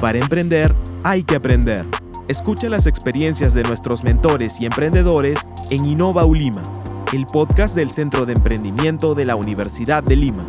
[0.00, 1.84] Para emprender hay que aprender.
[2.28, 5.38] Escucha las experiencias de nuestros mentores y emprendedores
[5.70, 6.62] en Innova Ulima,
[7.12, 10.46] el podcast del Centro de Emprendimiento de la Universidad de Lima.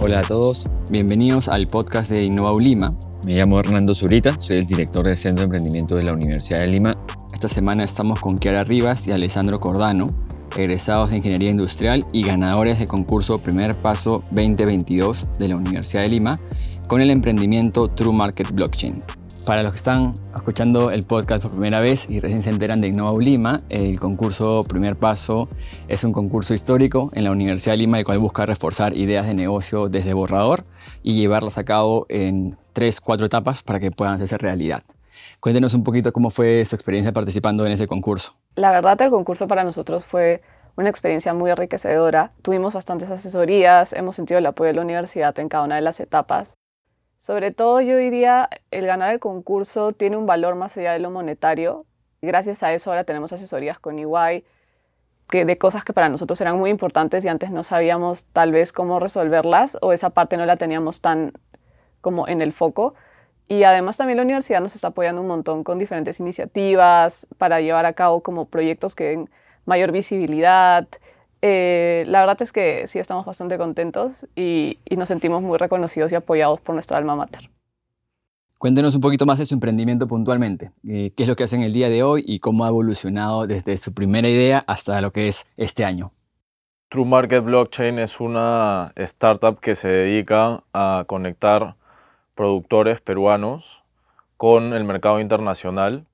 [0.00, 2.96] Hola a todos, bienvenidos al podcast de Innova Ulima.
[3.26, 6.68] Me llamo Hernando Zurita, soy el director del Centro de Emprendimiento de la Universidad de
[6.68, 6.96] Lima.
[7.32, 10.08] Esta semana estamos con Kiara Rivas y Alessandro Cordano,
[10.56, 16.08] egresados de Ingeniería Industrial y ganadores del concurso Primer Paso 2022 de la Universidad de
[16.08, 16.40] Lima
[16.86, 19.02] con el emprendimiento True Market Blockchain.
[19.46, 22.88] Para los que están escuchando el podcast por primera vez y recién se enteran de
[22.88, 25.50] Innova Lima, el concurso Primer Paso
[25.86, 29.34] es un concurso histórico en la Universidad de Lima, el cual busca reforzar ideas de
[29.34, 30.64] negocio desde borrador
[31.02, 34.82] y llevarlas a cabo en tres, cuatro etapas para que puedan hacerse realidad.
[35.40, 38.32] Cuéntenos un poquito cómo fue su experiencia participando en ese concurso.
[38.56, 40.40] La verdad, el concurso para nosotros fue
[40.76, 42.32] una experiencia muy enriquecedora.
[42.42, 45.98] Tuvimos bastantes asesorías, hemos sentido el apoyo de la universidad en cada una de las
[45.98, 46.54] etapas.
[47.18, 51.10] Sobre todo yo diría, el ganar el concurso tiene un valor más allá de lo
[51.10, 51.84] monetario.
[52.22, 54.44] Gracias a eso ahora tenemos asesorías con EY
[55.28, 58.72] que de cosas que para nosotros eran muy importantes y antes no sabíamos tal vez
[58.72, 61.32] cómo resolverlas o esa parte no la teníamos tan
[62.00, 62.94] como en el foco.
[63.48, 67.86] Y además también la universidad nos está apoyando un montón con diferentes iniciativas para llevar
[67.86, 69.30] a cabo como proyectos que den
[69.66, 70.86] mayor visibilidad.
[71.42, 76.10] Eh, la verdad es que sí estamos bastante contentos y, y nos sentimos muy reconocidos
[76.12, 77.50] y apoyados por nuestra alma mater.
[78.64, 80.70] Cuéntenos un poquito más de su emprendimiento puntualmente.
[80.88, 83.76] Eh, ¿Qué es lo que hacen el día de hoy y cómo ha evolucionado desde
[83.76, 86.12] su primera idea hasta lo que es este año?
[86.88, 91.76] True Market Blockchain es una startup que se dedica a conectar
[92.34, 93.82] productores peruanos
[94.36, 96.06] con el mercado internacional,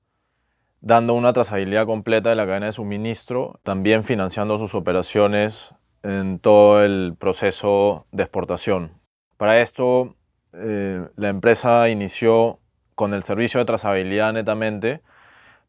[0.79, 6.83] dando una trazabilidad completa de la cadena de suministro, también financiando sus operaciones en todo
[6.83, 8.91] el proceso de exportación.
[9.37, 10.15] Para esto,
[10.53, 12.59] eh, la empresa inició
[12.95, 15.01] con el servicio de trazabilidad netamente,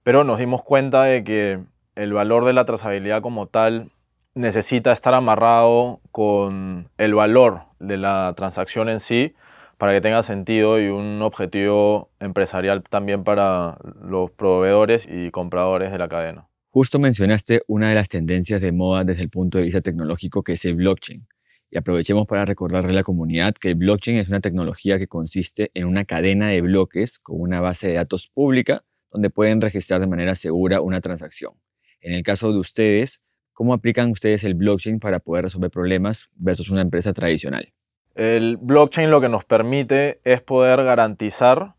[0.03, 1.61] pero nos dimos cuenta de que
[1.95, 3.91] el valor de la trazabilidad como tal
[4.35, 9.35] necesita estar amarrado con el valor de la transacción en sí
[9.83, 15.99] para que tenga sentido y un objetivo empresarial también para los proveedores y compradores de
[15.99, 16.47] la cadena.
[16.71, 20.53] Justo mencionaste una de las tendencias de moda desde el punto de vista tecnológico que
[20.53, 21.27] es el blockchain.
[21.69, 25.73] Y aprovechemos para recordarle a la comunidad que el blockchain es una tecnología que consiste
[25.75, 30.07] en una cadena de bloques con una base de datos pública donde pueden registrar de
[30.07, 31.55] manera segura una transacción.
[32.01, 33.21] En el caso de ustedes,
[33.53, 37.73] ¿cómo aplican ustedes el blockchain para poder resolver problemas versus una empresa tradicional?
[38.15, 41.73] El blockchain lo que nos permite es poder garantizar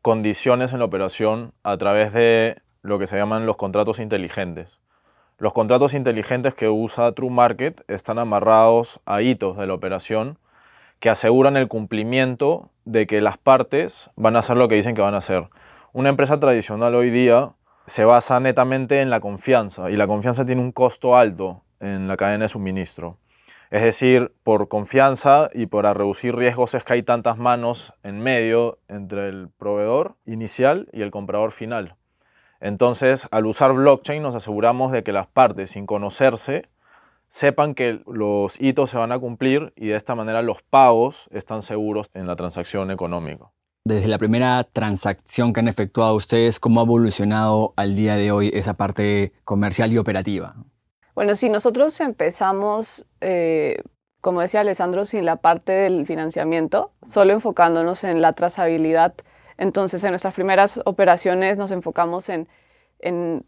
[0.00, 4.80] condiciones en la operación a través de lo que se llaman los contratos inteligentes.
[5.36, 10.38] Los contratos inteligentes que usa True Market están amarrados a hitos de la operación
[11.00, 15.02] que aseguran el cumplimiento de que las partes van a hacer lo que dicen que
[15.02, 15.50] van a hacer.
[15.92, 17.52] Una empresa tradicional hoy día
[17.84, 22.16] se basa netamente en la confianza y la confianza tiene un costo alto en la
[22.16, 23.18] cadena de suministro.
[23.74, 28.78] Es decir, por confianza y para reducir riesgos es que hay tantas manos en medio
[28.86, 31.96] entre el proveedor inicial y el comprador final.
[32.60, 36.68] Entonces, al usar blockchain nos aseguramos de que las partes, sin conocerse,
[37.26, 41.62] sepan que los hitos se van a cumplir y de esta manera los pagos están
[41.62, 43.50] seguros en la transacción económica.
[43.84, 48.52] Desde la primera transacción que han efectuado ustedes, ¿cómo ha evolucionado al día de hoy
[48.54, 50.54] esa parte comercial y operativa?
[51.14, 53.82] Bueno, si nosotros empezamos, eh,
[54.20, 59.14] como decía Alessandro, sin la parte del financiamiento, solo enfocándonos en la trazabilidad,
[59.56, 62.48] entonces en nuestras primeras operaciones nos enfocamos en,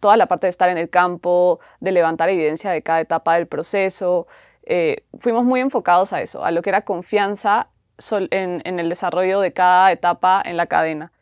[0.01, 3.47] toda la parte de estar en el campo, de levantar evidencia de cada etapa del
[3.47, 4.27] proceso.
[4.65, 7.69] Eh, fuimos muy enfocados a eso, a lo que era confianza
[8.11, 11.13] en, en el desarrollo de cada etapa en la cadena.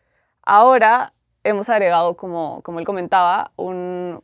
[0.42, 3.52] Ahora hemos agregado, como, como él comentaba,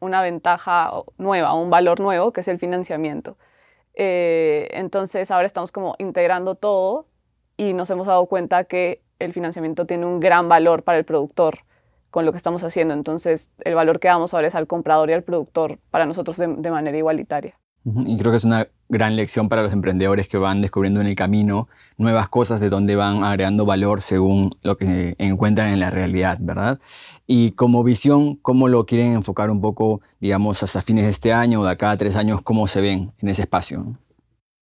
[0.00, 3.36] una ventaja nueva, un valor nuevo, que es el financiamiento.
[3.94, 7.06] Eh, entonces ahora estamos como integrando todo
[7.56, 11.60] y nos hemos dado cuenta que el financiamiento tiene un gran valor para el productor
[12.10, 12.94] con lo que estamos haciendo.
[12.94, 16.70] Entonces el valor que damos ahora es al comprador y al productor para nosotros de
[16.70, 17.58] manera igualitaria.
[17.84, 21.14] Y creo que es una gran lección para los emprendedores que van descubriendo en el
[21.14, 26.38] camino nuevas cosas de donde van agregando valor según lo que encuentran en la realidad,
[26.40, 26.78] ¿verdad?
[27.26, 31.60] Y como visión, ¿cómo lo quieren enfocar un poco, digamos, hasta fines de este año
[31.60, 33.96] o de acá a tres años, cómo se ven en ese espacio?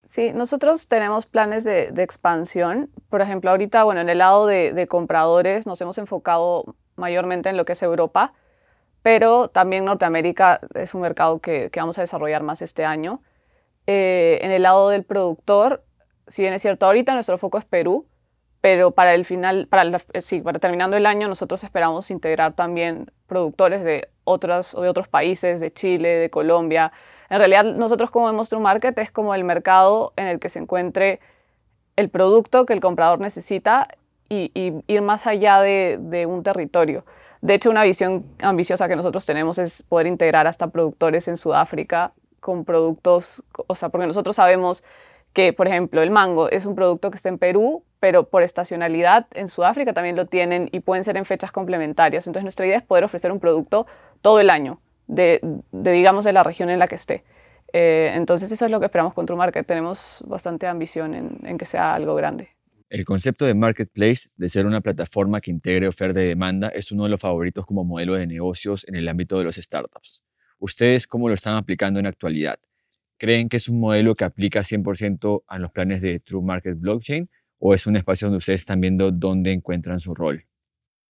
[0.05, 2.91] Sí, nosotros tenemos planes de, expansión.
[3.11, 7.65] Por ejemplo, ahorita, bueno, en el lado de, compradores nos hemos enfocado mayormente en lo
[7.65, 8.33] que es Europa
[9.03, 13.23] pero también Norteamérica es un mercado que, vamos a desarrollar más este año.
[13.87, 15.83] Eh, en el lado del productor,
[16.27, 18.07] si bien es cierto, ahorita nuestro foco es Perú,
[18.61, 23.85] pero para el final, para, sí, para terminando el año, nosotros esperamos integrar también productores
[23.85, 26.93] de, otras, de otros países, de Chile, de Colombia.
[27.31, 31.21] En realidad, nosotros como True Market es como el mercado en el que se encuentre
[31.97, 33.89] el producto que el comprador necesita
[34.29, 34.51] y,
[34.87, 37.05] ir más allá de, de, un territorio.
[37.41, 42.13] De hecho, una visión ambiciosa que nosotros tenemos es poder integrar hasta productores en Sudáfrica
[42.41, 44.83] con productos, o sea, porque nosotros sabemos
[45.33, 49.27] que, por ejemplo, el mango es un producto que está en Perú, pero por estacionalidad
[49.35, 52.27] en Sudáfrica también lo tienen y pueden ser en fechas complementarias.
[52.27, 53.87] Entonces, nuestra idea es poder ofrecer un producto
[54.23, 55.41] todo el año, de,
[55.73, 57.25] digamos, de la región en la que esté.
[57.73, 59.67] Eh, entonces, eso es lo que esperamos con True Market.
[59.67, 62.58] Tenemos bastante ambición en, en que sea algo grande.
[62.91, 67.05] El concepto de marketplace, de ser una plataforma que integre oferta y demanda, es uno
[67.05, 70.23] de los favoritos como modelo de negocios en el ámbito de los startups.
[70.59, 72.59] ¿Ustedes cómo lo están aplicando en actualidad?
[73.19, 77.29] ¿Creen que es un modelo que aplica 100% a los planes de True Market Blockchain
[77.59, 80.47] o es un espacio donde ustedes están viendo dónde encuentran su rol?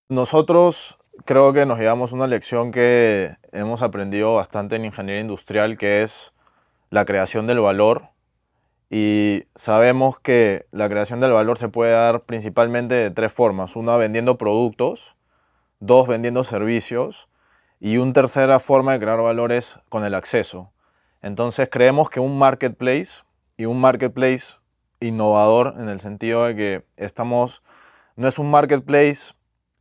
[0.08, 6.02] Nosotros creo que nos llevamos una lección que hemos aprendido bastante en ingeniería industrial, que
[6.02, 6.32] es
[6.90, 8.08] la creación del valor.
[8.90, 13.76] Y sabemos que la creación del valor se puede dar principalmente de tres formas.
[13.76, 15.14] Una, vendiendo productos.
[15.80, 17.28] Dos, vendiendo servicios.
[17.80, 20.72] Y una tercera forma de crear valores con el acceso.
[21.22, 23.22] Entonces creemos que un marketplace
[23.56, 24.56] y un marketplace
[25.00, 27.62] innovador en el sentido de que estamos,
[28.16, 29.34] no es un marketplace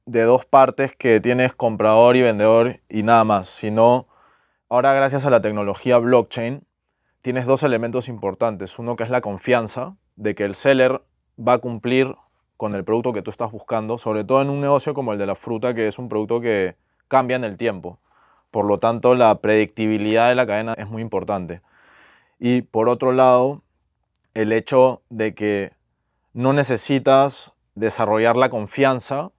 [0.05, 4.07] de dos partes que tienes comprador y vendedor y nada más, sino
[4.69, 6.63] ahora gracias a la tecnología blockchain
[7.27, 8.79] tienes dos elementos importantes.
[8.79, 11.01] Uno que es la confianza de que el seller
[11.37, 12.15] va a cumplir
[12.55, 15.25] con el producto que tú estás buscando, sobre todo en un negocio como el de
[15.25, 16.77] la fruta, que es un producto que
[17.09, 17.99] cambia en el tiempo.
[18.49, 21.59] Por lo tanto, la predictibilidad de la cadena es muy importante.
[22.39, 23.61] Y por otro lado,
[24.33, 25.73] el hecho de que
[26.31, 29.31] no necesitas desarrollar la confianza,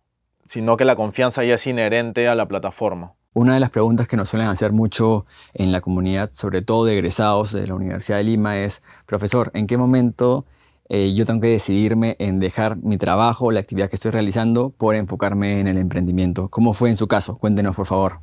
[0.44, 3.14] sino que la confianza ya es inherente a la plataforma.
[3.38, 5.24] Una de las preguntas que nos suelen hacer mucho
[5.54, 9.68] en la comunidad, sobre todo de egresados de la Universidad de Lima, es, profesor, ¿en
[9.68, 10.44] qué momento
[10.88, 14.96] eh, yo tengo que decidirme en dejar mi trabajo, la actividad que estoy realizando, por
[14.96, 16.48] enfocarme en el emprendimiento?
[16.48, 17.38] ¿Cómo fue en su caso?
[17.38, 18.18] Cuéntenos, por favor.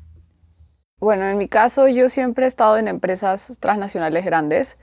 [0.99, 4.77] Bueno, en mi caso yo siempre he estado en empresas transnacionales grandes.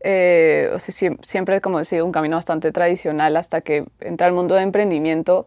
[0.00, 4.56] Eh, o sea, siempre, como decía, un camino bastante tradicional hasta que entré al mundo
[4.56, 5.46] de emprendimiento.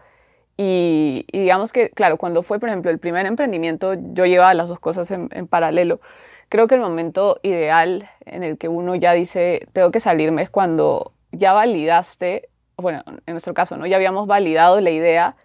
[0.58, 4.80] Y, digamos que, claro, cuando fue, por ejemplo, el primer emprendimiento, yo llevaba las dos
[4.80, 6.02] cosas en, en, paralelo.
[6.50, 10.50] Creo que el momento ideal en el que uno ya dice, tengo que salirme, es
[10.50, 13.88] cuando ya validaste, bueno, en nuestro caso, ¿no?
[13.88, 15.36] Ya habíamos validado la idea,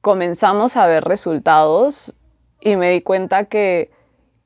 [0.00, 2.14] comenzamos a ver resultados
[2.60, 3.90] y me di cuenta que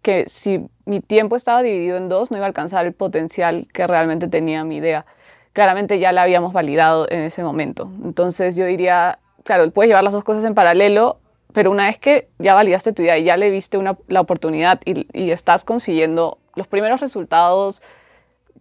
[0.06, 3.88] que si mi tiempo estaba dividido en dos, no iba a alcanzar el potencial que
[3.88, 5.04] realmente tenía mi idea.
[5.52, 7.90] Claramente ya la habíamos validado en ese momento.
[8.04, 11.18] Entonces yo diría, claro, puedes llevar las dos cosas en paralelo,
[11.52, 14.80] pero una vez que ya validaste tu idea y ya le viste una, la oportunidad
[14.84, 17.82] y, y, estás consiguiendo los primeros resultados,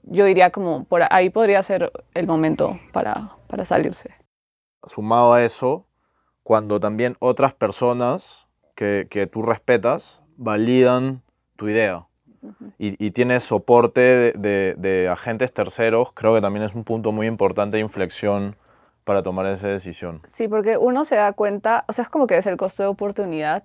[0.04, 4.16] yo diría como por ahí podría ser el momento para, para salirse.
[4.84, 5.86] Sumado a eso,
[6.44, 11.22] cuando también otras personas que, que tú respetas validan
[11.58, 12.08] tu idea
[12.78, 17.82] y, tienes soporte de, agentes terceros, creo que también es un punto muy importante de
[17.82, 18.56] inflexión
[19.06, 20.22] para tomar esa decisión.
[20.26, 22.90] Sí, porque uno se da cuenta, o sea, es como que es el costo de
[22.90, 23.64] oportunidad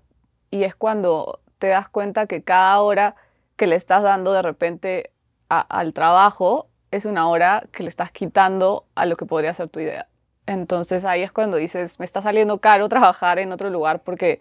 [0.51, 3.17] y es cuando te das cuenta que cada hora
[3.57, 5.11] que le estás dando de repente
[5.49, 9.81] al trabajo es una hora que le estás quitando a lo que podría ser tu
[9.81, 10.07] idea.
[10.47, 14.41] Entonces ahí es cuando dices, me está saliendo caro trabajar en otro lugar porque,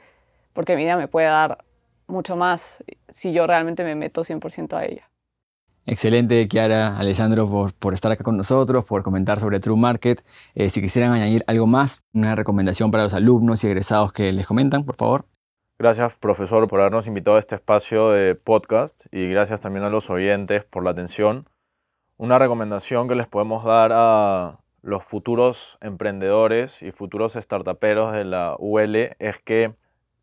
[0.54, 1.64] porque mi idea me puede dar
[2.08, 5.10] mucho más si yo realmente me meto 100% a ella.
[5.86, 10.24] Excelente, Kiara, Alessandro, por, estar acá con nosotros, por comentar sobre True Market.
[10.56, 14.46] Eh, si quisieran añadir algo más, una recomendación para los alumnos y egresados que les
[14.46, 15.26] comentan, por favor.
[15.80, 20.10] Gracias, profesor, por habernos invitado a este espacio de podcast y gracias también a los
[20.10, 21.48] oyentes por la atención.
[22.18, 28.56] Una recomendación que les podemos dar a los futuros emprendedores y futuros startuperos de la
[28.60, 29.74] UL es que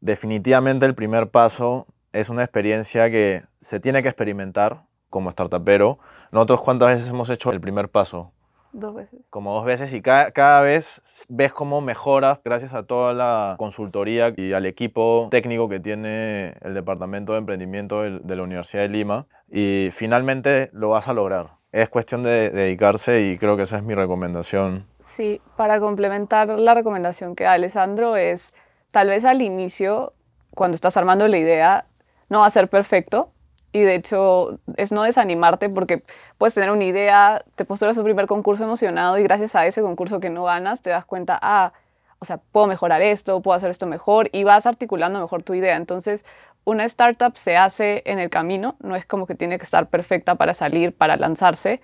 [0.00, 5.98] Definitivamente el primer paso es una experiencia que se tiene que experimentar como startupero.
[6.32, 8.32] Nosotros cuántas veces hemos hecho el primer paso?
[8.72, 9.20] Dos veces.
[9.30, 14.34] Como dos veces y cada, cada vez ves cómo mejoras gracias a toda la consultoría
[14.36, 19.26] y al equipo técnico que tiene el Departamento de Emprendimiento de la Universidad de Lima
[19.50, 21.52] y finalmente lo vas a lograr.
[21.72, 24.86] Es cuestión de dedicarse y creo que esa es mi recomendación.
[25.00, 28.52] Sí, para complementar la recomendación que da Alessandro es
[28.92, 30.12] tal vez al inicio,
[30.54, 31.86] cuando estás armando la idea,
[32.28, 33.30] no va a ser perfecto.
[33.76, 36.02] Y de hecho, es no desanimarte porque
[36.38, 40.18] puedes tener una idea, te postulas un primer concurso emocionado y gracias a ese concurso
[40.18, 41.74] que no ganas, te das cuenta, ah,
[42.18, 45.76] o sea, puedo mejorar esto, puedo hacer esto mejor y vas articulando mejor tu idea.
[45.76, 46.24] Entonces,
[46.64, 50.36] una startup se hace en el camino, no es como que tiene que estar perfecta
[50.36, 51.82] para salir, para lanzarse.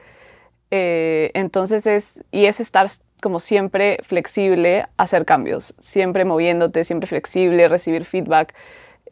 [0.71, 2.87] Eh, entonces es, y es estar
[3.21, 8.55] como siempre flexible, hacer cambios, siempre moviéndote, siempre flexible, recibir feedback.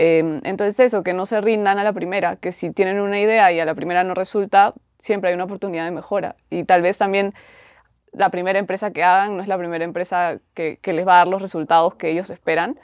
[0.02, 3.52] Em, entonces eso, que no se rindan a la primera, que si tienen una idea
[3.52, 6.36] y a la primera no resulta, siempre hay una oportunidad de mejora.
[6.48, 7.34] Y tal vez también
[8.12, 11.16] la primera empresa que hagan no es la primera empresa que, que les va a
[11.18, 12.80] dar los resultados que ellos esperan,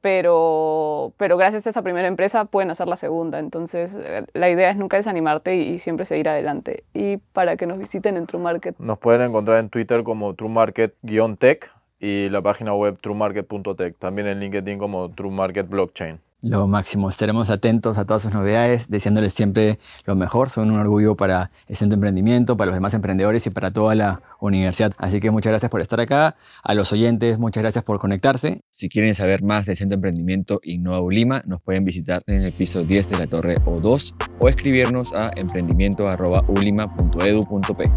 [0.00, 3.38] pero, pero gracias a esa primera empresa pueden hacer la segunda.
[3.38, 6.82] Entonces, eh, la idea es nunca desanimarte y, siempre seguir adelante.
[6.94, 8.74] Y para que nos visiten en True Market.
[8.80, 11.70] Nos pueden encontrar en Twitter como TrueMarket-tech
[12.00, 13.96] y la página web truemarket.tech.
[13.98, 16.25] También en LinkedIn como True Market Blockchain.
[16.42, 20.50] Lo máximo, estaremos atentos a todas sus novedades, deseándoles siempre lo mejor.
[20.50, 24.20] Son un orgullo para el Centro Emprendimiento, para los demás emprendedores y para toda la
[24.38, 24.92] universidad.
[24.98, 26.36] Así que muchas gracias por estar acá.
[26.62, 28.60] A los oyentes, muchas gracias por conectarse.
[28.68, 32.84] Si quieren saber más del Centro Emprendimiento Innova Ulima, nos pueden visitar en el piso
[32.84, 37.90] 10 de la Torre O2 o escribirnos a emprendimiento.ulima.edu.p.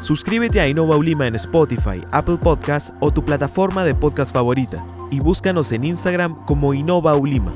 [0.00, 5.20] Suscríbete a Innova Ulima en Spotify, Apple Podcasts o tu plataforma de podcast favorita y
[5.20, 7.52] búscanos en Instagram como Innova Ulima.